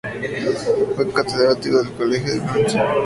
[0.95, 2.91] Fue catedrático del Colegio de Francia.